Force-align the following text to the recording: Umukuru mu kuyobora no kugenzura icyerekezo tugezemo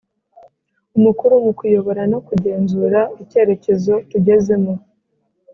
Umukuru 0.97 1.33
mu 1.45 1.51
kuyobora 1.59 2.01
no 2.11 2.19
kugenzura 2.27 2.99
icyerekezo 3.23 3.93
tugezemo 4.09 4.73